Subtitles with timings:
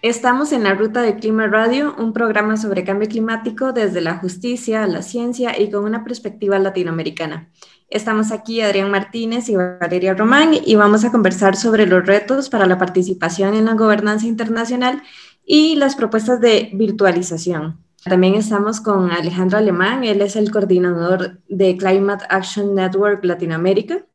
[0.00, 4.86] Estamos en la Ruta del Clima Radio, un programa sobre cambio climático desde la justicia,
[4.86, 7.50] la ciencia y con una perspectiva latinoamericana.
[7.90, 12.66] Estamos aquí Adrián Martínez y Valeria Román y vamos a conversar sobre los retos para
[12.66, 15.02] la participación en la gobernanza internacional
[15.44, 17.84] y las propuestas de virtualización.
[18.04, 24.06] También estamos con Alejandro Alemán, él es el coordinador de Climate Action Network Latinoamérica.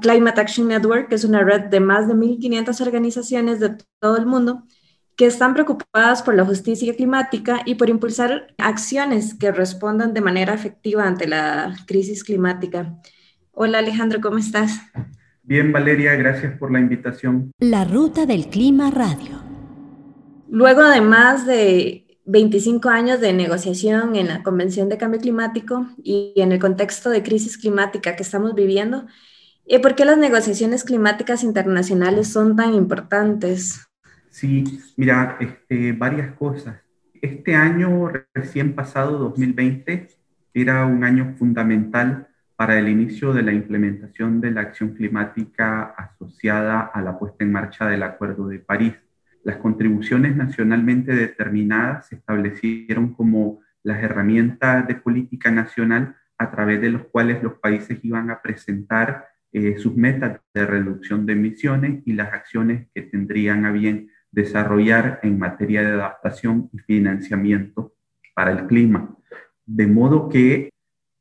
[0.00, 4.62] Climate Action Network es una red de más de 1.500 organizaciones de todo el mundo
[5.18, 10.54] que están preocupadas por la justicia climática y por impulsar acciones que respondan de manera
[10.54, 12.94] efectiva ante la crisis climática.
[13.50, 14.80] Hola Alejandro, ¿cómo estás?
[15.42, 17.50] Bien, Valeria, gracias por la invitación.
[17.58, 19.42] La Ruta del Clima Radio.
[20.48, 26.32] Luego de más de 25 años de negociación en la Convención de Cambio Climático y
[26.36, 29.06] en el contexto de crisis climática que estamos viviendo,
[29.66, 33.87] eh, ¿por qué las negociaciones climáticas internacionales son tan importantes?
[34.30, 36.80] Sí, mira, este, varias cosas.
[37.20, 40.08] Este año recién pasado, 2020,
[40.54, 46.80] era un año fundamental para el inicio de la implementación de la acción climática asociada
[46.80, 48.94] a la puesta en marcha del Acuerdo de París.
[49.44, 56.90] Las contribuciones nacionalmente determinadas se establecieron como las herramientas de política nacional a través de
[56.90, 62.12] los cuales los países iban a presentar eh, sus metas de reducción de emisiones y
[62.12, 67.94] las acciones que tendrían a bien desarrollar en materia de adaptación y financiamiento
[68.34, 69.16] para el clima.
[69.66, 70.70] De modo que,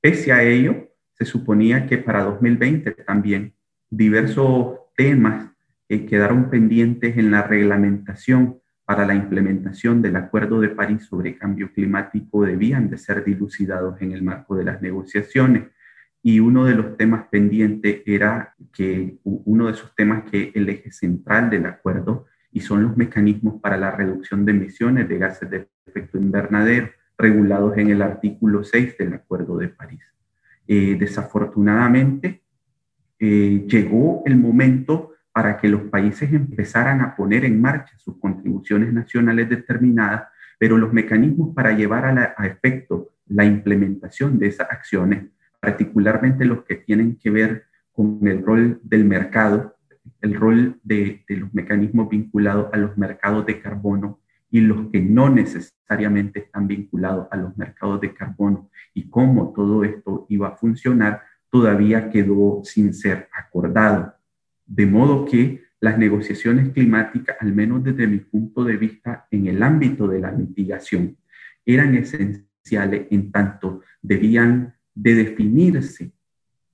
[0.02, 3.54] pese a ello, se suponía que para 2020 también
[3.90, 5.52] diversos temas
[5.88, 11.74] que quedaron pendientes en la reglamentación para la implementación del Acuerdo de París sobre Cambio
[11.74, 15.64] Climático debían de ser dilucidados en el marco de las negociaciones.
[16.24, 20.92] Y uno de los temas pendientes era que uno de esos temas que el eje
[20.92, 25.68] central del acuerdo y son los mecanismos para la reducción de emisiones de gases de
[25.86, 30.02] efecto invernadero regulados en el artículo 6 del Acuerdo de París.
[30.68, 32.44] Eh, desafortunadamente,
[33.20, 38.94] eh, llegó el momento para que los países empezaran a poner en marcha sus contribuciones
[38.94, 40.28] nacionales determinadas,
[40.60, 45.26] pero los mecanismos para llevar a, a efecto la implementación de esas acciones,
[45.60, 49.77] particularmente los que tienen que ver con el rol del mercado,
[50.28, 55.30] el rol de, los mecanismos vinculados a los mercados de carbono y los que no
[55.30, 61.22] necesariamente están vinculados a los mercados de carbono y cómo todo esto iba a funcionar,
[61.50, 64.14] todavía quedó sin ser acordado.
[64.66, 69.64] De modo que las negociaciones climáticas, al menos desde mi punto de vista en el
[69.64, 71.18] ámbito de la mitigación,
[71.66, 76.12] eran esenciales en tanto debían de definirse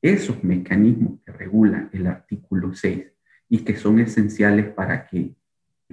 [0.01, 3.12] esos mecanismos que regula el artículo 6
[3.53, 5.35] y que son esenciales para que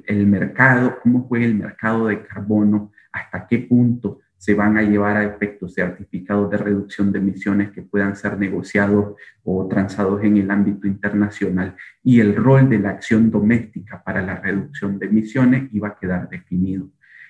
[0.07, 5.19] el mercado, cómo juega el mercado de carbono, hasta qué punto se van a llevar
[5.19, 10.51] a efectos certificados de reducción de emisiones que puedan ser negociados o transados en el
[10.51, 15.89] ámbito internacional y el rol de la acción doméstica para la reducción de emisiones iba
[15.89, 16.89] a quedar definido.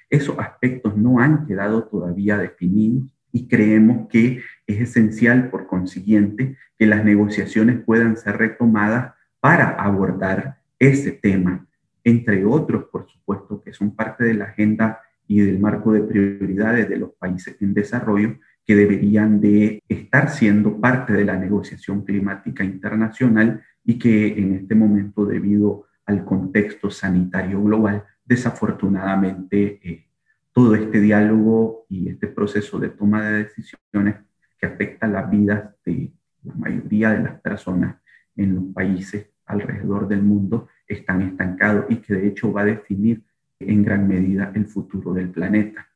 [0.08, 3.02] Esos aspectos no han quedado todavía definidos
[3.32, 10.59] y creemos que es esencial, por consiguiente, que las negociaciones puedan ser retomadas para abordar
[10.78, 11.67] ese tema,
[12.05, 16.89] entre otros, por supuesto, que son parte de la agenda y del marco de prioridades
[16.89, 18.37] de los países en desarrollo
[18.67, 24.75] que deberían de estar siendo parte de la negociación climática internacional y que en este
[24.75, 30.07] momento, debido al contexto sanitario global, desafortunadamente eh,
[30.53, 34.17] todo este diálogo y este proceso de toma de decisiones
[34.59, 36.13] que afecta las vidas de
[36.43, 37.97] la mayoría de las personas
[38.36, 43.22] en los países alrededor del mundo están estancados y que de hecho va a definir
[43.59, 45.86] en gran medida el futuro del planeta.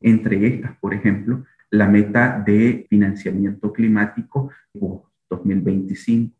[0.00, 4.50] Entre estas, por ejemplo, la meta de financiamiento climático
[5.28, 6.34] 2025.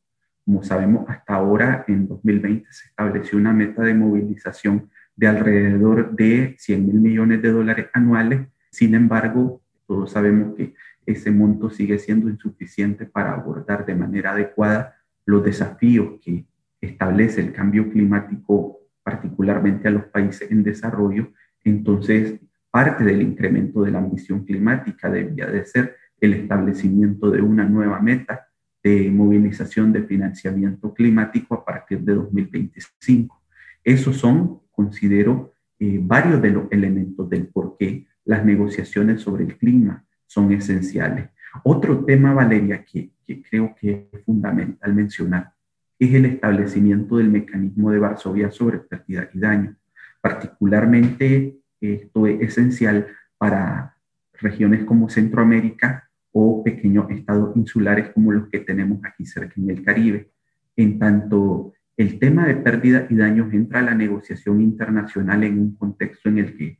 [0.45, 6.57] Como sabemos, hasta ahora, en 2020, se estableció una meta de movilización de alrededor de
[6.59, 8.49] 100 mil millones de dólares anuales.
[8.71, 10.75] Sin embargo, todos sabemos que
[11.07, 14.97] ese monto sigue siendo insuficiente para abordar de manera adecuada
[15.27, 16.47] los desafíos que
[16.81, 21.33] establece el cambio climático, particularmente a los países en desarrollo,
[21.65, 22.41] entonces
[22.71, 28.01] parte del incremento de la ambición climática debería de ser el establecimiento de una nueva
[28.01, 28.49] meta
[28.83, 33.43] de movilización de financiamiento climático a partir de 2025.
[33.85, 39.57] Esos son, considero, eh, varios de los elementos del por qué las negociaciones sobre el
[39.57, 41.31] clima son esenciales.
[41.65, 45.53] Otro tema, Valeria, que, que creo que es fundamental mencionar,
[45.99, 49.77] es el establecimiento del mecanismo de Varsovia sobre pérdida y daño.
[50.21, 53.07] Particularmente, esto es esencial
[53.39, 53.95] para
[54.33, 59.85] regiones como Centroamérica o pequeños estados insulares como los que tenemos aquí cerca en el
[59.85, 60.31] Caribe.
[60.75, 65.77] En tanto, el tema de pérdida y daños entra a la negociación internacional en un
[65.77, 66.79] contexto en el que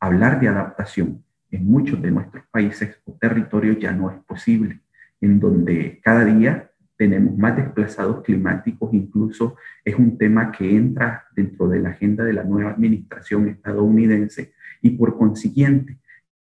[0.00, 4.80] hablar de adaptación en muchos de nuestros países o territorios ya no es posible,
[5.22, 11.68] en donde cada día tenemos más desplazados climáticos, incluso es un tema que entra dentro
[11.68, 14.52] de la agenda de la nueva administración estadounidense
[14.82, 15.98] y por consiguiente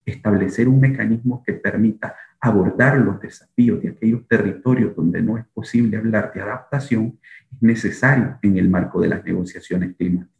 [0.05, 5.97] establecer un mecanismo que permita abordar los desafíos de aquellos territorios donde no es posible
[5.97, 7.19] hablar de adaptación
[7.51, 10.33] es necesario en el marco de las negociaciones climáticas.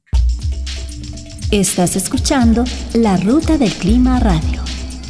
[1.52, 2.64] Estás escuchando
[2.94, 4.62] La Ruta del Clima Radio.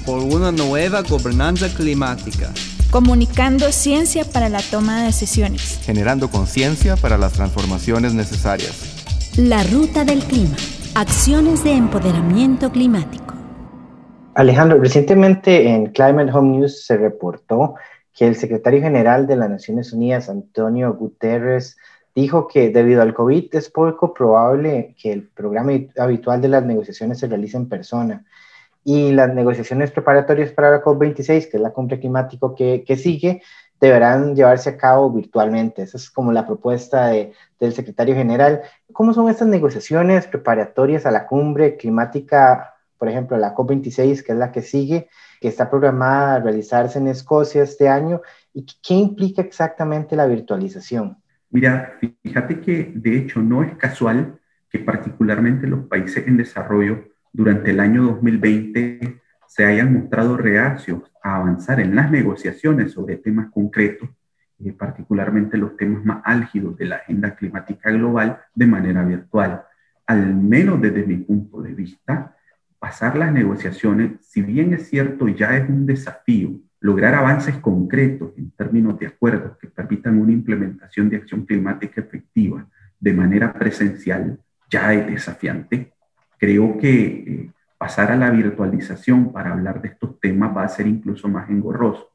[0.05, 2.51] Por una nueva gobernanza climática.
[2.91, 5.79] Comunicando ciencia para la toma de decisiones.
[5.83, 9.35] Generando conciencia para las transformaciones necesarias.
[9.37, 10.55] La Ruta del Clima.
[10.95, 13.35] Acciones de empoderamiento climático.
[14.33, 17.75] Alejandro, recientemente en Climate Home News se reportó
[18.11, 21.77] que el secretario general de las Naciones Unidas, Antonio Guterres,
[22.15, 27.19] dijo que debido al COVID es poco probable que el programa habitual de las negociaciones
[27.19, 28.25] se realice en persona
[28.83, 33.41] y las negociaciones preparatorias para la COP26, que es la cumbre climático que, que sigue,
[33.79, 35.83] deberán llevarse a cabo virtualmente.
[35.83, 38.61] Esa es como la propuesta de, del secretario general.
[38.91, 44.37] ¿Cómo son estas negociaciones preparatorias a la cumbre climática, por ejemplo, la COP26, que es
[44.37, 45.09] la que sigue,
[45.39, 48.21] que está programada a realizarse en Escocia este año?
[48.53, 51.17] ¿Y qué implica exactamente la virtualización?
[51.51, 54.39] Mira, fíjate que de hecho no es casual
[54.69, 57.05] que particularmente los países en desarrollo
[57.39, 63.49] durante el año 2020 se hayan mostrado reacios a avanzar en las negociaciones sobre temas
[63.49, 64.09] concretos,
[64.61, 69.63] eh, particularmente los temas más álgidos de la agenda climática global, de manera virtual.
[70.05, 72.35] Al menos desde mi punto de vista,
[72.77, 78.51] pasar las negociaciones, si bien es cierto, ya es un desafío, lograr avances concretos en
[78.51, 82.67] términos de acuerdos que permitan una implementación de acción climática efectiva
[82.99, 84.37] de manera presencial
[84.69, 85.93] ya es desafiante.
[86.39, 90.87] Creo que eh, pasar a la virtualización para hablar de estos temas va a ser
[90.87, 92.09] incluso más engorroso.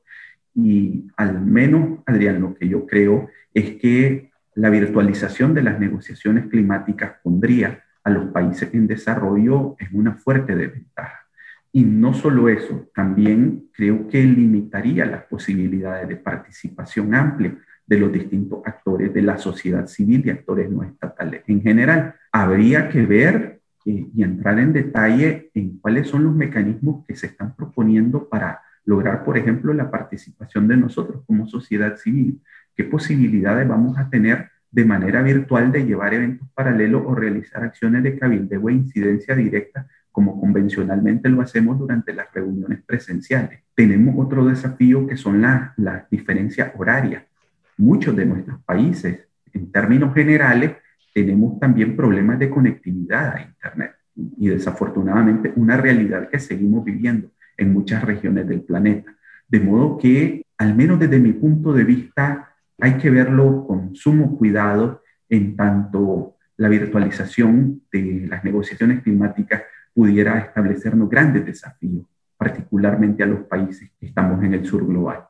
[0.54, 6.46] Y al menos, Adrián, lo que yo creo es que la virtualización de las negociaciones
[6.46, 11.26] climáticas pondría a los países en desarrollo en una fuerte desventaja.
[11.72, 17.56] Y no solo eso, también creo que limitaría las posibilidades de participación amplia
[17.86, 22.14] de los distintos actores de la sociedad civil y actores no estatales en general.
[22.30, 23.53] Habría que ver
[23.84, 29.24] y entrar en detalle en cuáles son los mecanismos que se están proponiendo para lograr,
[29.24, 32.40] por ejemplo, la participación de nosotros como sociedad civil.
[32.74, 38.02] ¿Qué posibilidades vamos a tener de manera virtual de llevar eventos paralelos o realizar acciones
[38.02, 43.60] de cabildeo e incidencia directa como convencionalmente lo hacemos durante las reuniones presenciales.
[43.74, 47.24] Tenemos otro desafío que son las, las diferencias horarias.
[47.76, 50.72] Muchos de nuestros países, en términos generales,
[51.14, 53.92] tenemos también problemas de conectividad a Internet
[54.36, 59.14] y desafortunadamente una realidad que seguimos viviendo en muchas regiones del planeta.
[59.48, 64.36] De modo que, al menos desde mi punto de vista, hay que verlo con sumo
[64.36, 72.04] cuidado en tanto la virtualización de las negociaciones climáticas pudiera establecernos grandes desafíos,
[72.36, 75.26] particularmente a los países que estamos en el sur global.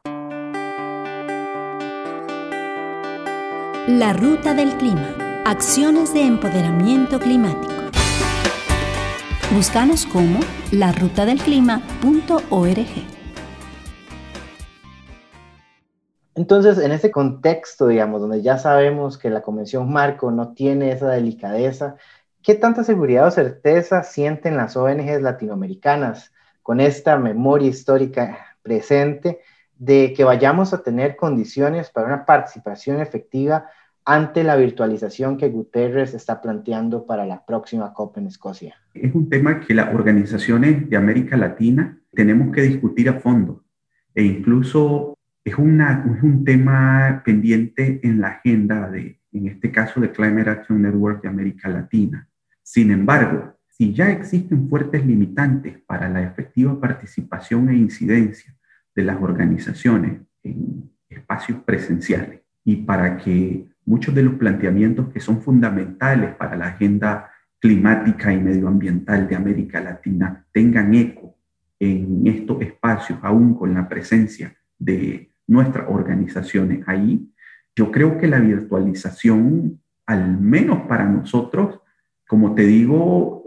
[3.86, 5.23] La ruta del clima.
[5.46, 7.74] Acciones de empoderamiento climático.
[9.54, 10.40] Búscanos como
[10.72, 12.86] larutadelclima.org.
[16.34, 21.10] Entonces, en ese contexto, digamos, donde ya sabemos que la Convención Marco no tiene esa
[21.10, 21.96] delicadeza,
[22.42, 26.32] ¿Qué tanta seguridad o certeza sienten las ONGs latinoamericanas
[26.62, 29.40] con esta memoria histórica presente
[29.78, 33.66] de que vayamos a tener condiciones para una participación efectiva
[34.04, 38.74] ante la virtualización que Guterres está planteando para la próxima COP en Escocia?
[38.92, 43.64] Es un tema que las organizaciones de América Latina tenemos que discutir a fondo
[44.14, 50.00] e incluso es, una, es un tema pendiente en la agenda de, en este caso,
[50.00, 52.28] de Climate Action Network de América Latina.
[52.62, 58.54] Sin embargo, si ya existen fuertes limitantes para la efectiva participación e incidencia
[58.94, 65.40] de las organizaciones en espacios presenciales y para que muchos de los planteamientos que son
[65.40, 71.36] fundamentales para la agenda climática y medioambiental de América Latina tengan eco
[71.80, 77.30] en estos espacios, aún con la presencia de nuestras organizaciones ahí,
[77.76, 81.80] yo creo que la virtualización, al menos para nosotros,
[82.26, 83.44] como te digo,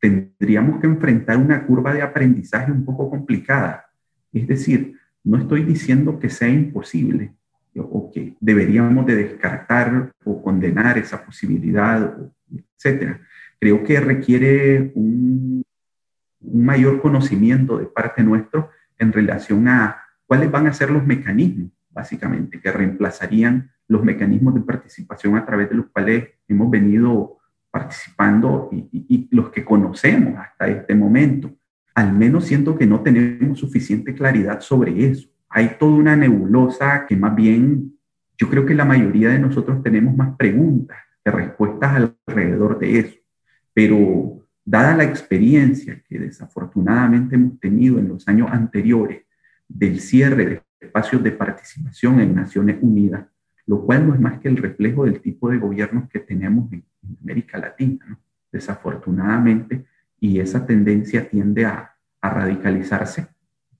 [0.00, 3.86] tendríamos que enfrentar una curva de aprendizaje un poco complicada.
[4.32, 7.34] Es decir, no estoy diciendo que sea imposible
[7.76, 12.16] o que deberíamos de descartar o condenar esa posibilidad,
[12.76, 13.20] etcétera.
[13.58, 15.62] Creo que requiere un,
[16.40, 21.70] un mayor conocimiento de parte nuestro en relación a cuáles van a ser los mecanismos,
[21.90, 27.38] básicamente, que reemplazarían los mecanismos de participación a través de los cuales hemos venido
[27.70, 31.52] participando y, y, los que conocemos hasta este momento.
[31.94, 35.28] Al menos siento que no tenemos suficiente claridad sobre eso.
[35.50, 37.98] Hay toda una nebulosa que más bien
[38.38, 43.16] yo creo que la mayoría de nosotros tenemos más preguntas que respuestas alrededor de eso.
[43.74, 49.24] Pero dada la experiencia que desafortunadamente hemos tenido en los años anteriores
[49.68, 53.26] del cierre de espacios de participación en Naciones Unidas,
[53.66, 56.84] lo cual no es más que el reflejo del tipo de gobiernos que tenemos en,
[57.22, 58.18] América Latina,
[58.52, 59.84] desafortunadamente,
[60.20, 63.28] y esa tendencia tiende a, radicalizarse.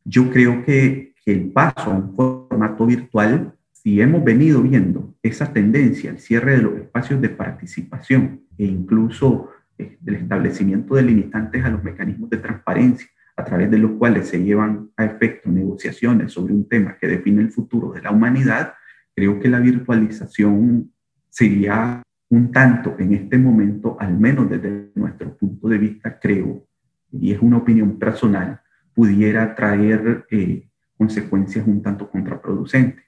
[0.02, 5.52] Yo creo que, que el paso a un formato virtual, si hemos venido viendo esa
[5.52, 11.64] tendencia, el cierre de los espacios de participación e incluso eh, del establecimiento de limitantes
[11.64, 16.32] a los mecanismos de transparencia, a través de los cuales se llevan a efecto negociaciones
[16.32, 18.74] sobre un tema que define el futuro de la humanidad,
[19.14, 20.92] creo que la virtualización
[21.28, 26.66] sería un tanto en este momento, al menos desde nuestro punto de vista, creo,
[27.12, 28.60] y es una opinión personal,
[28.94, 30.69] pudiera traer eh,
[31.00, 33.06] consecuencias un tanto contraproducentes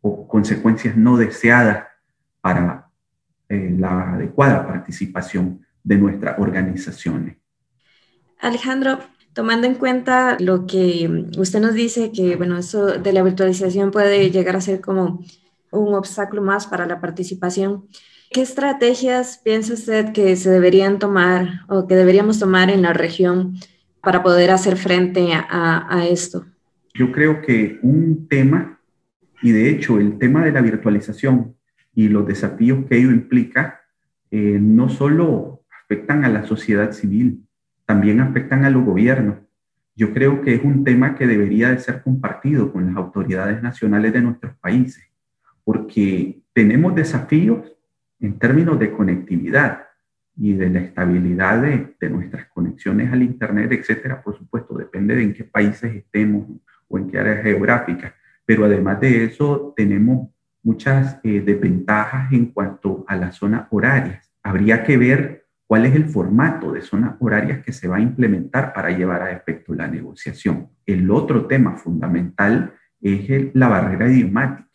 [0.00, 1.86] o consecuencias no deseadas
[2.40, 2.90] para
[3.48, 7.36] eh, la adecuada participación de nuestras organizaciones.
[8.40, 8.98] Alejandro,
[9.34, 14.32] tomando en cuenta lo que usted nos dice, que bueno, eso de la virtualización puede
[14.32, 15.22] llegar a ser como
[15.70, 17.86] un obstáculo más para la participación.
[18.32, 23.54] ¿Qué estrategias piensa usted que se deberían tomar o que deberíamos tomar en la región
[24.02, 26.44] para poder hacer frente a, esto?
[26.94, 28.80] Yo creo que un tema,
[29.42, 31.56] y de hecho el tema de la virtualización
[31.94, 33.80] y los desafíos que ello implica,
[34.30, 37.44] eh, no solo afectan a la sociedad civil,
[37.86, 39.38] también afectan a los gobiernos.
[39.96, 44.12] Yo creo que es un tema que debería de ser compartido con las autoridades nacionales
[44.12, 45.08] de nuestros países
[45.68, 47.76] porque tenemos desafíos
[48.20, 49.82] en términos de conectividad
[50.34, 54.22] y de la estabilidad de, nuestras conexiones al Internet, etcétera.
[54.22, 56.46] Por supuesto, depende de en qué países estemos
[56.88, 58.12] o en qué áreas geográficas.
[58.44, 60.30] Pero además de eso, tenemos
[60.62, 64.30] muchas eh, desventajas en cuanto a las zonas horarias.
[64.42, 68.72] Habría que ver cuál es el formato de zonas horarias que se va a implementar
[68.72, 70.68] para llevar a efecto la negociación.
[70.86, 74.68] El otro tema fundamental es la barrera idiomática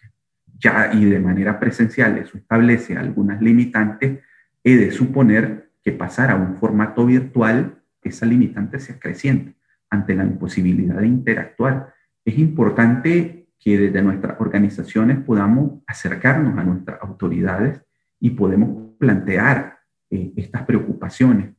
[0.63, 4.20] ya y de manera presencial eso establece algunas limitantes,
[4.63, 9.51] he de suponer que pasar a un formato virtual, esa limitante se acrecienta
[9.89, 11.93] ante la imposibilidad de interactuar.
[12.25, 17.82] Es importante que desde nuestras organizaciones podamos acercarnos a nuestras autoridades
[18.20, 21.51] y podemos plantear eh, estas preocupaciones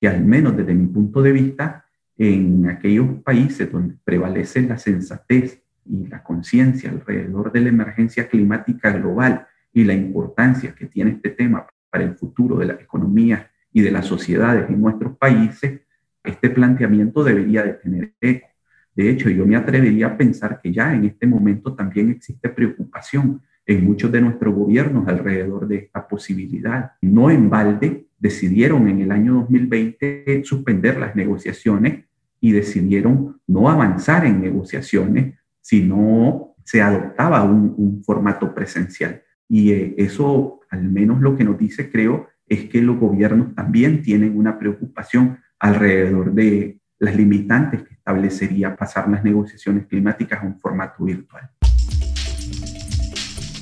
[0.00, 1.84] que al menos desde mi punto de vista,
[2.16, 8.92] en aquellos países donde prevalece la sensatez y la conciencia alrededor de la emergencia climática
[8.92, 13.80] global y la importancia que tiene este tema para el futuro de la economía y
[13.80, 15.80] de las sociedades en nuestros países,
[16.22, 18.46] este planteamiento debería de tener eco.
[18.94, 23.40] De hecho, yo me atrevería a pensar que ya en este momento también existe preocupación
[23.64, 26.92] en muchos de nuestros gobiernos alrededor de esta posibilidad.
[27.00, 32.04] No en balde decidieron en el año 2020 suspender las negociaciones
[32.40, 39.22] y decidieron no avanzar en negociaciones si no se adoptaba un, formato presencial.
[39.48, 44.02] Y eh, eso, al menos lo que nos dice, creo, es que los gobiernos también
[44.02, 50.58] tienen una preocupación alrededor de las limitantes que establecería pasar las negociaciones climáticas a un
[50.58, 51.50] formato virtual.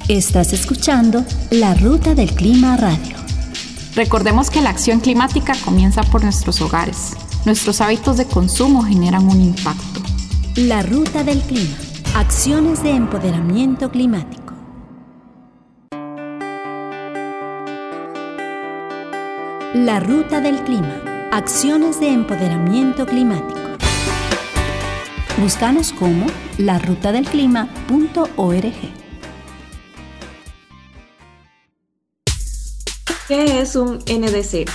[0.09, 3.17] Estás escuchando La Ruta del Clima Radio.
[3.97, 7.17] Recordemos que la acción climática comienza por nuestros hogares.
[7.47, 10.03] Nuestros hábitos de consumo generan un impacto.
[10.57, 11.77] La Ruta del Clima
[12.15, 14.53] Acciones de empoderamiento climático.
[19.73, 21.10] La ruta del clima.
[21.33, 23.61] Acciones de empoderamiento climático.
[25.39, 26.27] Búscanos como
[26.59, 28.75] larutadelclima.org.
[33.29, 34.69] ¿Qué es un NDC?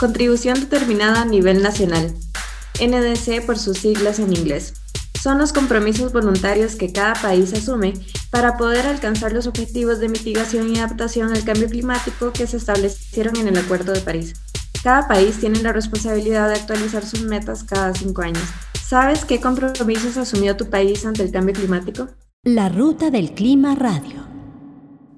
[0.00, 2.12] Contribución determinada a nivel nacional.
[2.80, 4.74] NDC por sus siglas en inglés.
[5.22, 7.92] Son los compromisos voluntarios que cada país asume
[8.30, 13.36] para poder alcanzar los objetivos de mitigación y adaptación al cambio climático que se establecieron
[13.36, 14.34] en el Acuerdo de París.
[14.82, 18.44] Cada país tiene la responsabilidad de actualizar sus metas cada cinco años.
[18.80, 22.06] ¿Sabes qué compromisos asumió tu país ante el cambio climático?
[22.44, 24.20] La Ruta del Clima Radio.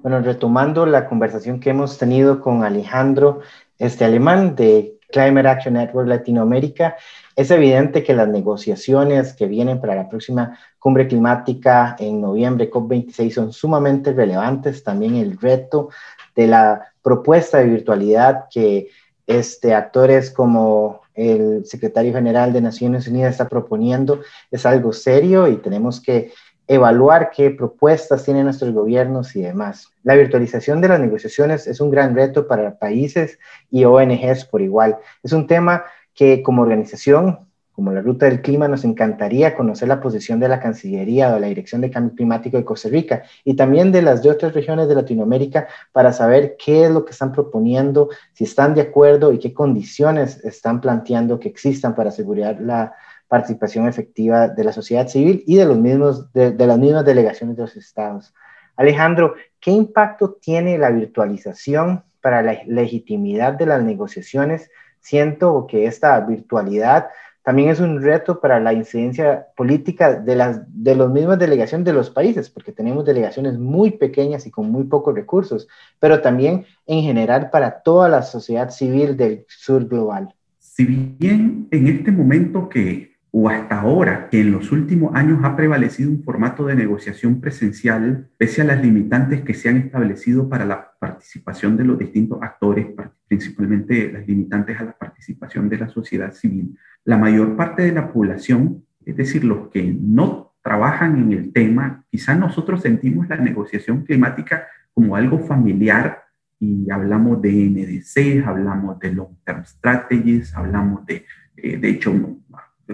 [0.01, 3.41] Bueno, retomando la conversación que hemos tenido con Alejandro
[3.77, 6.95] este alemán de Climate Action Network Latinoamérica,
[7.35, 13.31] es evidente que las negociaciones que vienen para la próxima cumbre climática en noviembre, COP26,
[13.31, 14.83] son sumamente relevantes.
[14.83, 15.89] También el reto
[16.35, 18.89] de la propuesta de virtualidad que
[19.37, 25.57] este, actores como el secretario general de Naciones Unidas está proponiendo es algo serio y
[25.57, 26.31] tenemos que
[26.67, 29.89] evaluar qué propuestas tienen nuestros gobiernos y demás.
[30.03, 34.97] La virtualización de las negociaciones es un gran reto para países y ONGs por igual.
[35.21, 35.83] Es un tema
[36.13, 37.50] que como organización,
[37.81, 41.39] como la Ruta del Clima, nos encantaría conocer la posición de la Cancillería o de
[41.39, 44.87] la Dirección de Cambio Climático de Costa Rica y también de las de otras regiones
[44.87, 49.39] de Latinoamérica para saber qué es lo que están proponiendo, si están de acuerdo y
[49.39, 52.93] qué condiciones están planteando que existan para asegurar la
[53.27, 57.63] participación efectiva de la sociedad civil y de, los mismos, de, las mismas delegaciones de
[57.63, 58.31] los estados.
[58.75, 64.69] Alejandro, ¿qué impacto tiene la virtualización para la legitimidad de las negociaciones?
[64.99, 67.07] Siento que esta virtualidad
[67.43, 71.93] también es un reto para la incidencia política de las de las mismas delegaciones de
[71.93, 75.67] los países, porque tenemos delegaciones muy pequeñas y con muy pocos recursos,
[75.99, 80.33] pero también en general para toda la sociedad civil del sur global.
[80.59, 85.55] Si bien en este momento que o hasta ahora, que en los últimos años ha
[85.55, 90.65] prevalecido un formato de negociación presencial, pese a las limitantes que se han establecido para
[90.65, 92.87] la participación de los distintos actores,
[93.29, 98.11] principalmente las limitantes a la participación de la sociedad civil, la mayor parte de la
[98.11, 104.03] población, es decir, los que no trabajan en el tema, quizás nosotros sentimos la negociación
[104.03, 106.23] climática como algo familiar
[106.59, 111.25] y hablamos de NDC, hablamos de long term strategies, hablamos de,
[111.57, 112.13] eh, de hecho,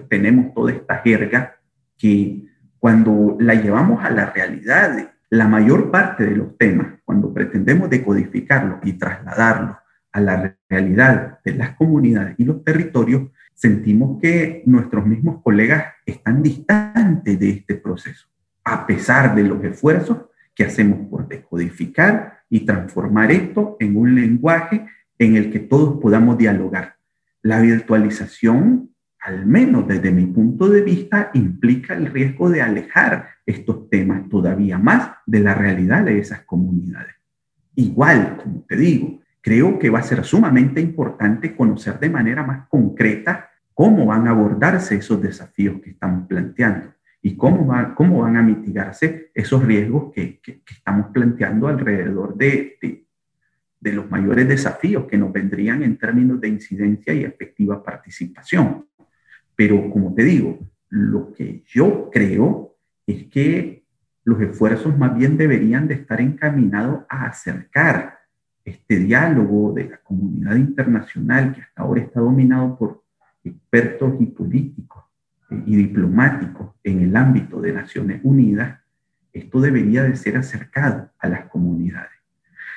[0.10, 1.58] tenemos toda esta jerga
[1.98, 2.46] que
[2.80, 8.80] cuando la llevamos a la realidad, la mayor parte de los temas, cuando pretendemos decodificarlos
[8.84, 9.76] y trasladarlos
[10.14, 16.42] a la realidad de las comunidades y los territorios, sentimos que nuestros mismos colegas están
[16.42, 18.28] distantes de este proceso,
[18.64, 24.86] a pesar de los esfuerzos que hacemos por decodificar y transformar esto en un lenguaje
[25.20, 26.96] en el que todos podamos dialogar.
[27.42, 28.92] La virtualización
[29.28, 34.78] al menos desde mi punto de vista, implica el riesgo de alejar estos temas todavía
[34.78, 37.14] más de la realidad de esas comunidades.
[37.76, 42.70] Igual, como te digo, creo que va a ser sumamente importante conocer de manera más
[42.70, 43.47] concreta
[43.78, 49.30] cómo van a abordarse esos desafíos que estamos planteando y cómo, cómo van a mitigarse
[49.36, 53.06] esos riesgos que, estamos planteando alrededor de,
[53.80, 58.88] de los mayores desafíos que nos vendrían en términos de incidencia y efectiva participación.
[59.56, 60.58] Pero como te digo,
[60.90, 63.86] lo que yo creo es que
[64.24, 68.22] los esfuerzos más bien deberían de estar encaminados a acercar
[68.66, 73.06] este diálogo de la comunidad internacional que hasta ahora está dominado por
[73.48, 75.04] expertos y políticos
[75.50, 78.80] eh, y diplomáticos en el ámbito de Naciones Unidas,
[79.34, 82.12] esto debería de ser acercado a las comunidades.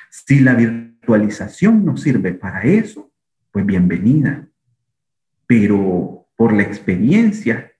[0.09, 3.11] Si la virtualización no sirve para eso,
[3.51, 4.47] pues bienvenida.
[5.47, 7.71] Pero por la experiencia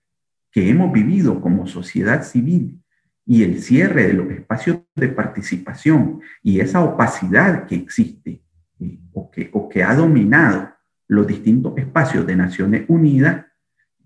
[0.50, 2.82] que hemos vivido como sociedad civil
[3.24, 8.42] y el cierre de los espacios de participación y esa opacidad que existe
[8.80, 10.71] eh, o, que, o que ha dominado
[11.12, 13.44] los distintos espacios de Naciones Unidas,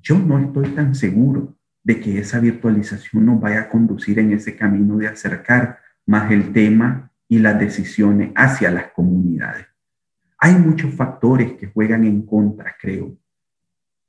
[0.03, 4.57] yo no estoy tan seguro de que esa virtualización nos vaya a conducir en ese
[4.57, 9.67] camino de acercar más el tema y las decisiones hacia las comunidades.
[10.39, 13.17] Hay muchos factores que juegan en contra, creo,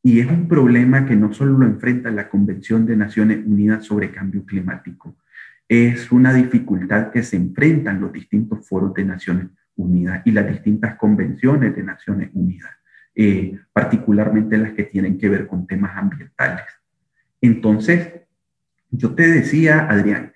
[0.02, 4.10] y es un problema que no solo lo enfrenta la Convención de Naciones Unidas sobre
[4.10, 5.18] Cambio Climático,
[5.70, 10.96] es una dificultad que se enfrentan los distintos foros de Naciones Unidas y las distintas
[10.96, 12.77] convenciones de Naciones Unidas,
[13.18, 16.66] eh, particularmente las que tienen que ver con temas ambientales.
[17.42, 18.14] Entonces,
[18.92, 20.34] yo te decía, Adrián,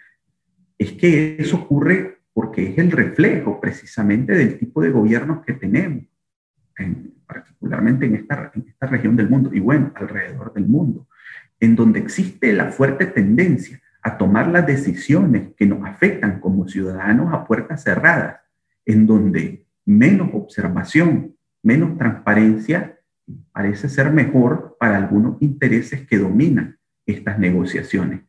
[0.77, 6.05] es que eso ocurre porque es el reflejo precisamente del tipo de gobiernos que tenemos
[7.27, 11.07] particularmente en esta, esta región del mundo y bueno, alrededor del mundo.
[11.59, 17.31] en donde existe la fuerte tendencia a tomar las decisiones que nos afectan como ciudadanos
[17.31, 18.39] a puertas cerradas,
[18.83, 22.99] en donde menos observación, menos transparencia
[23.51, 28.21] parece ser mejor para algunos intereses que dominan estas negociaciones.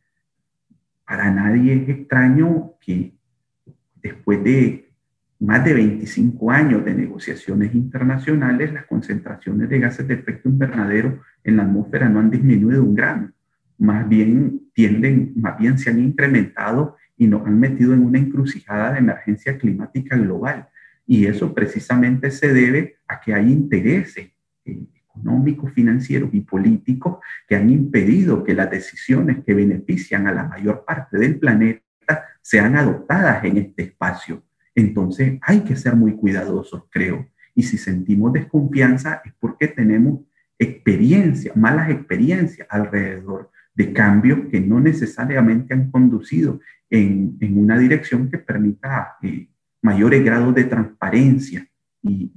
[1.05, 3.13] Para nadie es extraño que
[4.01, 4.89] después de
[5.39, 11.57] más de 25 años de negociaciones internacionales, las concentraciones de gases de efecto invernadero en
[11.57, 13.29] la atmósfera no han disminuido un gramo,
[13.77, 18.93] más bien tienden, más bien se han incrementado y nos han metido en una encrucijada
[18.93, 20.69] de emergencia climática global.
[21.05, 24.31] Y eso precisamente se debe a que hay intereses
[24.65, 30.43] eh, económicos, financieros y políticos que han impedido que las decisiones que benefician a la
[30.45, 31.83] mayor parte del planeta
[32.41, 34.43] sean adoptadas en este espacio.
[34.75, 37.27] Entonces hay que ser muy cuidadosos, creo.
[37.55, 40.21] Y si sentimos desconfianza es porque tenemos
[40.57, 48.37] experiencias, malas experiencias alrededor de cambios que no necesariamente han conducido en, una dirección que
[48.37, 49.47] permita eh,
[49.83, 51.67] mayores grados de transparencia
[52.01, 52.31] y,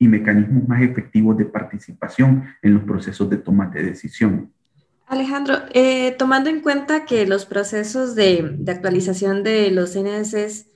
[0.00, 4.50] mecanismos más efectivos de participación en los procesos de toma de decisión.
[5.06, 10.66] Alejandro, eh, tomando en cuenta que los procesos de, de, actualización de los NDCs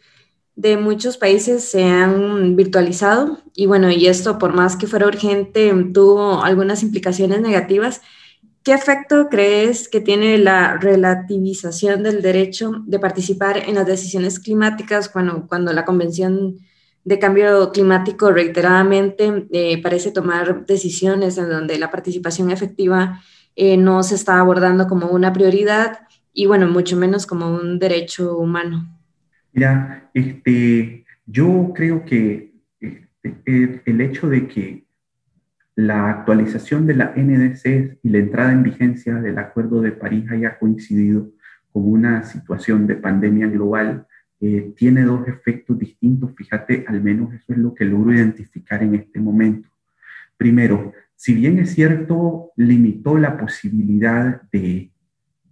[0.57, 5.73] de muchos países se han virtualizado y bueno, y esto por más que fuera urgente
[5.93, 8.03] tuvo algunas implicaciones negativas,
[8.65, 15.11] ¿Qué efecto crees que tiene la relativización del derecho de participar en las decisiones climáticas
[15.11, 16.55] cuando, cuando la Convención
[17.05, 23.21] de Cambio Climático reiteradamente eh, parece tomar decisiones en donde la participación efectiva
[23.55, 25.99] eh, no se está abordando como una prioridad
[26.33, 28.89] y, bueno, mucho menos como un derecho humano?
[29.53, 34.84] Mira, este, yo creo que este, el hecho de que
[35.77, 40.59] la actualización de la NDC y la entrada en vigencia del Acuerdo de París haya
[40.59, 41.31] coincidido
[41.73, 44.07] con una situación de pandemia global,
[44.41, 46.33] eh, tiene dos efectos distintos.
[46.37, 49.69] Fíjate, al menos eso es lo que logro identificar en este momento.
[50.37, 54.93] Primero, si bien es cierto, limitó la posibilidad de,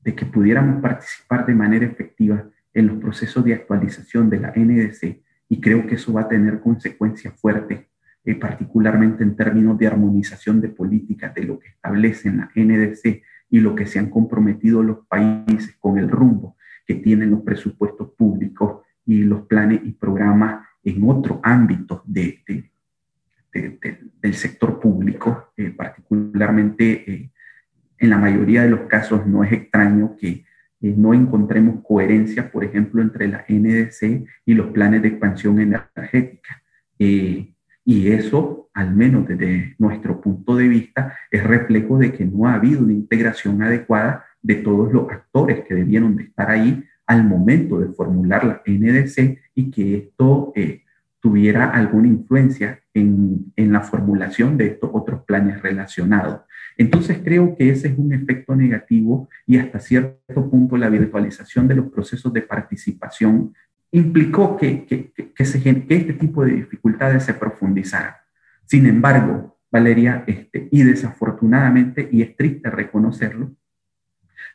[0.05, 5.21] de que pudiéramos participar de manera efectiva en los procesos de actualización de la NDC,
[5.49, 7.87] y creo que eso va a tener consecuencias fuertes
[8.25, 13.61] eh, particularmente en términos de armonización de políticas, de lo que establecen la NDC y
[13.61, 16.57] lo que se han comprometido los países con el rumbo
[16.87, 22.45] que tienen los presupuestos públicos y los planes y programas en otro ámbito de,
[23.53, 27.31] del sector público, eh, particularmente eh,
[27.99, 30.45] en la mayoría de los casos no es extraño que
[30.81, 36.63] no encontremos coherencia, por ejemplo, entre la NDC y los planes de expansión energética.
[37.85, 42.55] Y eso, al menos desde nuestro punto de vista, es reflejo de que no ha
[42.55, 47.79] habido una integración adecuada de todos los actores que debieron de estar ahí al momento
[47.81, 50.83] de formular la NDC y que esto eh,
[51.21, 56.43] tuviera alguna influencia en, en, la formulación de estos otros planes relacionados.
[56.77, 61.77] Entonces creo que ese es un efecto negativo y hasta cierto punto la virtualización de
[61.77, 63.55] los procesos de participación
[63.93, 68.15] implicó que, que, que, este tipo de dificultades se profundizaran.
[68.65, 73.55] Sin embargo, Valeria, este, y desafortunadamente, y es triste reconocerlo,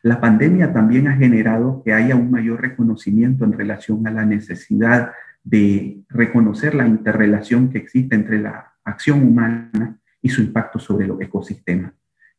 [0.02, 5.12] la pandemia también ha generado que haya un mayor reconocimiento en relación a la necesidad
[5.42, 11.20] de reconocer la interrelación que existe entre la acción humana y su impacto sobre los
[11.20, 11.92] ecosistemas.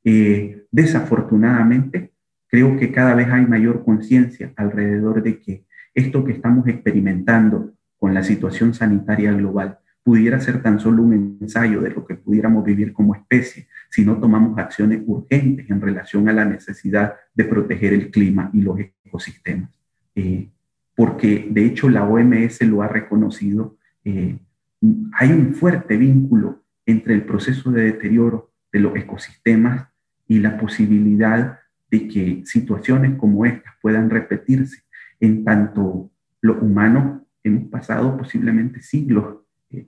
[0.04, 2.14] Eh, desafortunadamente,
[2.48, 8.14] creo que cada vez hay mayor conciencia alrededor de que esto que estamos experimentando con
[8.14, 12.94] la situación sanitaria global pudiera ser tan solo un ensayo de lo que pudiéramos vivir
[12.94, 18.10] como especie si no tomamos acciones urgentes en relación a la necesidad de proteger el
[18.10, 19.70] clima y los ecosistemas.
[20.16, 20.50] Eh,
[20.96, 24.38] porque de hecho la OMS lo ha reconocido, eh,
[25.14, 29.90] hay un fuerte vínculo entre el proceso de deterioro de los ecosistemas
[30.28, 31.60] y la posibilidad
[31.92, 34.84] de que situaciones como estas puedan repetirse
[35.20, 39.38] en tanto los humanos hemos pasado posiblemente siglos
[39.72, 39.88] eh,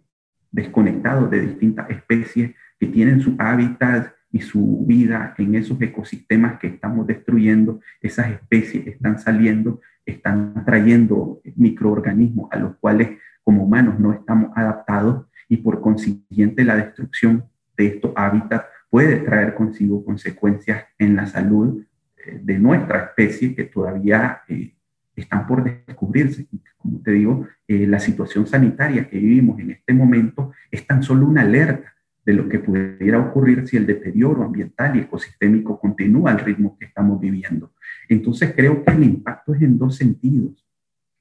[0.52, 6.68] desconectados de distintas especies que tienen su hábitat y su vida en esos ecosistemas que
[6.68, 14.14] estamos destruyendo, esas especies están saliendo, están trayendo microorganismos a los cuales como humanos no
[14.14, 21.16] estamos adaptados y por consiguiente la destrucción de estos hábitats puede traer consigo consecuencias en
[21.16, 21.84] la salud
[22.18, 24.74] eh, de nuestra especie que todavía eh,
[25.22, 26.48] están por descubrirse.
[26.78, 31.26] Como te digo, eh, la situación sanitaria que vivimos en este momento es tan solo
[31.26, 31.94] una alerta
[32.26, 36.86] de lo que pudiera ocurrir si el deterioro ambiental y ecosistémico continúa al ritmo que
[36.86, 37.74] estamos viviendo.
[38.10, 40.66] Entonces creo que el impacto es en dos sentidos.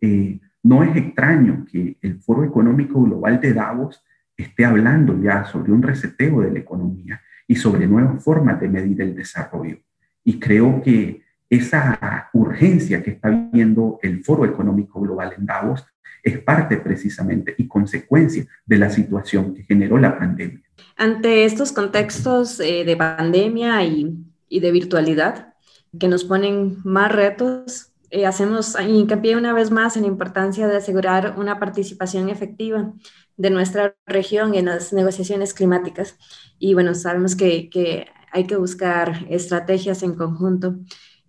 [0.01, 4.05] Eh, no es extraño que el Foro Económico Global de Davos
[4.37, 9.01] esté hablando ya sobre un reseteo de la economía y sobre nuevas formas de medir
[9.01, 9.79] el desarrollo.
[10.25, 15.85] Y creo que esa urgencia que está viendo el Foro Económico Global en Davos
[16.23, 20.63] es parte precisamente y consecuencia de la situación que generó la pandemia.
[20.97, 24.15] Ante estos contextos eh, de pandemia y,
[24.49, 25.55] y, de virtualidad
[25.99, 30.77] que nos ponen más retos, eh, hacemos hincapié una vez más en la importancia de
[30.77, 32.93] asegurar una participación efectiva
[33.37, 36.17] de nuestra región en las negociaciones climáticas.
[36.59, 40.77] Y bueno, sabemos que, que hay que buscar estrategias en conjunto.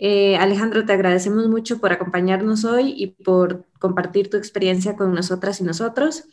[0.03, 5.61] Eh, Alejandro, te agradecemos mucho por acompañarnos hoy y por compartir tu experiencia con nosotras
[5.61, 6.23] y nosotros.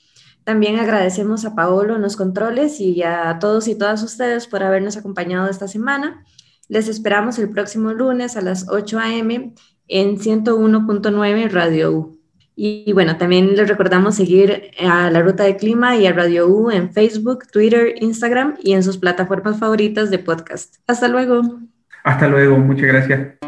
[0.42, 4.96] También agradecemos a Paolo en los controles y a todos y todas ustedes por habernos
[4.96, 6.24] acompañado esta semana.
[6.68, 9.54] Les esperamos el próximo lunes a las 8 a.m.
[9.86, 12.18] en 101.9 Radio U.
[12.56, 16.70] Y, bueno, también les recordamos seguir a la Ruta de Clima y a Radio U
[16.70, 20.76] en Facebook, Twitter, Instagram y en sus plataformas favoritas de podcast.
[20.86, 21.42] Hasta luego.
[22.02, 23.47] Hasta luego, muchas gracias.